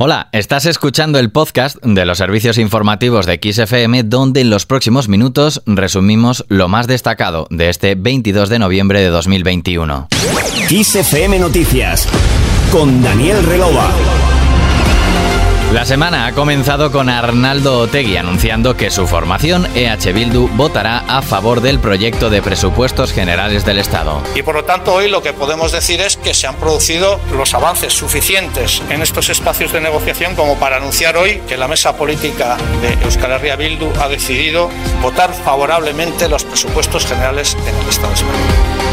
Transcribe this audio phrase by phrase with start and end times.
[0.00, 5.08] Hola, estás escuchando el podcast de los servicios informativos de XFM donde en los próximos
[5.08, 10.06] minutos resumimos lo más destacado de este 22 de noviembre de 2021.
[10.68, 12.08] XFM Noticias
[12.70, 14.37] con Daniel Relova.
[15.72, 21.20] La semana ha comenzado con Arnaldo Otegui anunciando que su formación, EH Bildu, votará a
[21.20, 24.22] favor del proyecto de presupuestos generales del Estado.
[24.34, 27.52] Y por lo tanto hoy lo que podemos decir es que se han producido los
[27.52, 32.56] avances suficientes en estos espacios de negociación como para anunciar hoy que la mesa política
[32.80, 34.70] de Euskal Herria Bildu ha decidido
[35.02, 38.38] votar favorablemente los presupuestos generales en el Estado español.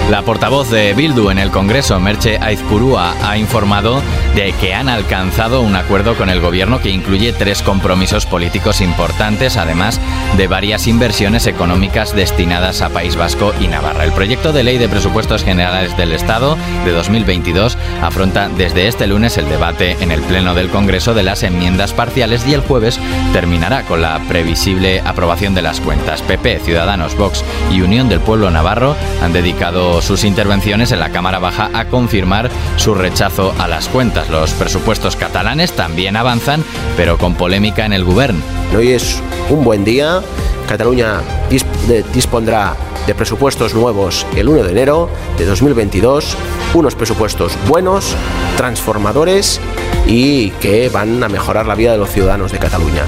[0.10, 4.04] La portavoz de Bildu en el Congreso, Merche Aizpurúa, ha informado
[4.36, 9.56] de que han alcanzado un acuerdo con el gobierno que incluye tres compromisos políticos importantes,
[9.56, 10.02] además
[10.36, 14.04] de varias inversiones económicas destinadas a País Vasco y Navarra.
[14.04, 19.38] El proyecto de ley de presupuestos generales del Estado de 2022 afronta desde este lunes
[19.38, 23.00] el debate en el Pleno del Congreso de las enmiendas parciales y el jueves
[23.32, 26.24] terminará con la previsible aprobación de las cuentas.
[26.24, 31.38] PP, Ciudadanos, Vox y Unión del Pueblo Navarro han dedicado sus intervenciones en la Cámara
[31.38, 34.30] Baja a confirmar su rechazo a las cuentas.
[34.30, 36.55] Los presupuestos catalanes también avanzan
[36.96, 38.42] pero con polémica en el gobierno.
[38.76, 40.22] Hoy es un buen día.
[40.68, 41.22] Cataluña
[42.14, 42.76] dispondrá
[43.06, 46.36] de presupuestos nuevos el 1 de enero de 2022,
[46.74, 48.16] unos presupuestos buenos,
[48.58, 49.60] transformadores
[50.08, 53.04] y que van a mejorar la vida de los ciudadanos de Cataluña.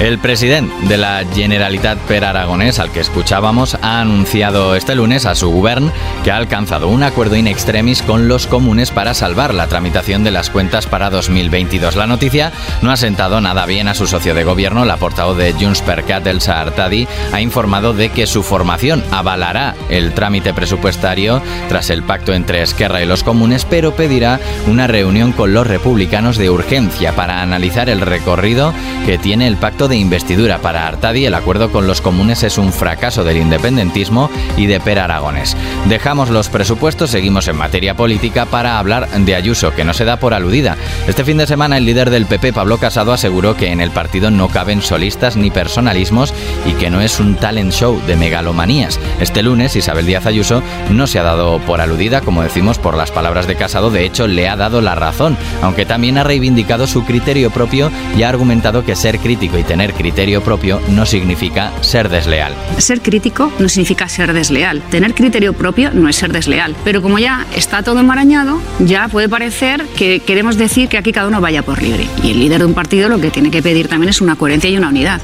[0.00, 5.34] El presidente de la Generalitat per Aragonés, al que escuchábamos, ha anunciado este lunes a
[5.34, 5.92] su gobierno
[6.24, 10.30] que ha alcanzado un acuerdo in extremis con los comunes para salvar la tramitación de
[10.30, 11.96] las cuentas para 2022.
[11.96, 14.84] La noticia no ha sentado nada bien a su socio de gobierno.
[14.84, 19.74] La portavoz de Junts per Cat, Elsa Artadi, ha informado de que su formación avalará
[19.88, 25.32] el trámite presupuestario tras el pacto entre Esquerra y los comunes, pero pedirá una reunión
[25.32, 28.74] con los republicanos de urgencia para analizar el recorrido
[29.06, 32.72] que tiene el pacto de investidura para Artadi, el acuerdo con los comunes es un
[32.72, 35.56] fracaso del independentismo y de Per Aragones.
[35.88, 40.18] Dejamos los presupuestos, seguimos en materia política para hablar de Ayuso, que no se da
[40.18, 40.76] por aludida.
[41.06, 44.30] Este fin de semana el líder del PP, Pablo Casado, aseguró que en el partido
[44.30, 46.32] no caben solistas ni personalismos
[46.66, 48.98] y que no es un talent show de megalomanías.
[49.20, 53.10] Este lunes Isabel Díaz Ayuso no se ha dado por aludida, como decimos, por las
[53.10, 57.04] palabras de Casado, de hecho le ha dado la razón, aunque también ha reivindicado su
[57.04, 62.08] criterio propio y ha argumentado que ser crítico y tener criterio propio no significa ser
[62.08, 62.54] desleal.
[62.78, 64.80] Ser crítico no significa ser desleal.
[64.90, 66.74] Tener criterio propio no es ser desleal.
[66.84, 71.28] Pero como ya está todo enmarañado, ya puede parecer que queremos decir que aquí cada
[71.28, 72.06] uno vaya por libre.
[72.22, 74.70] Y el líder de un partido lo que tiene que pedir también es una coherencia
[74.70, 75.20] y una unidad.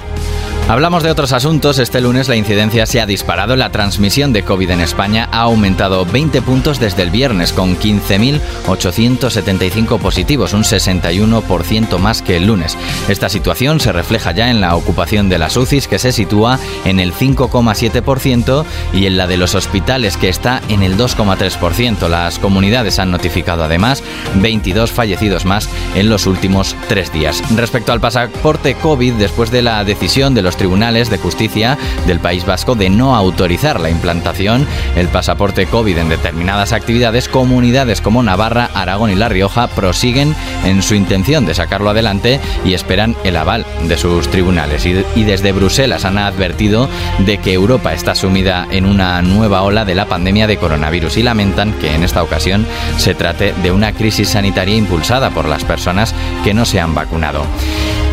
[0.69, 1.79] Hablamos de otros asuntos.
[1.79, 3.57] Este lunes la incidencia se ha disparado.
[3.57, 9.99] La transmisión de COVID en España ha aumentado 20 puntos desde el viernes, con 15.875
[9.99, 12.79] positivos, un 61% más que el lunes.
[13.09, 17.01] Esta situación se refleja ya en la ocupación de las UCIs, que se sitúa en
[17.01, 22.09] el 5,7%, y en la de los hospitales, que está en el 2,3%.
[22.09, 24.05] Las comunidades han notificado además
[24.37, 27.43] 22 fallecidos más en los últimos tres días.
[27.57, 32.45] Respecto al pasaporte COVID, después de la decisión de los tribunales de justicia del País
[32.45, 34.67] Vasco de no autorizar la implantación
[34.97, 40.35] el pasaporte COVID en determinadas actividades, comunidades como Navarra, Aragón y La Rioja prosiguen
[40.65, 44.87] en su intención de sacarlo adelante y esperan el aval de sus tribunales.
[44.87, 49.85] Y, y desde Bruselas han advertido de que Europa está sumida en una nueva ola
[49.85, 52.67] de la pandemia de coronavirus y lamentan que en esta ocasión
[52.97, 57.45] se trate de una crisis sanitaria impulsada por las personas que no se han vacunado.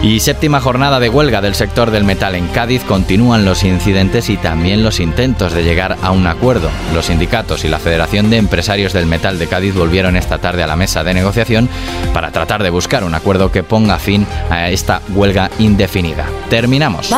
[0.03, 4.37] Y séptima jornada de huelga del sector del metal en Cádiz continúan los incidentes y
[4.37, 6.69] también los intentos de llegar a un acuerdo.
[6.93, 10.67] Los sindicatos y la Federación de Empresarios del Metal de Cádiz volvieron esta tarde a
[10.67, 11.67] la mesa de negociación
[12.13, 16.27] para tratar de buscar un acuerdo que ponga fin a esta huelga indefinida.
[16.49, 17.11] Terminamos.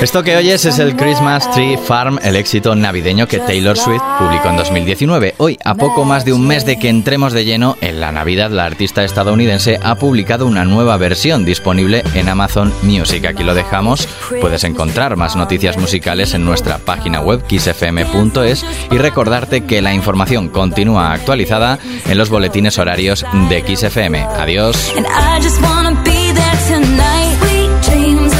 [0.00, 4.48] Esto que oyes es el Christmas Tree Farm, el éxito navideño que Taylor Swift publicó
[4.48, 5.34] en 2019.
[5.38, 8.50] Hoy, a poco más de un mes de que entremos de lleno en la Navidad,
[8.50, 13.24] la artista estadounidense ha publicado una nueva versión disponible en Amazon Music.
[13.26, 14.08] Aquí lo dejamos.
[14.40, 20.48] Puedes encontrar más noticias musicales en nuestra página web kissfm.es y recordarte que la información
[20.48, 24.22] continúa actualizada en los boletines horarios de XFM.
[24.22, 24.92] Adiós.
[27.92, 28.31] dreams.